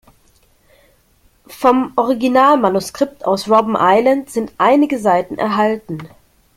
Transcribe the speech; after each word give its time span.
Vom 1.45 1.93
Originalmanuskript 1.95 3.23
aus 3.23 3.47
Robben 3.47 3.77
Island 3.79 4.31
sind 4.31 4.51
einige 4.57 4.97
Seiten 4.97 5.37
erhalten. 5.37 5.99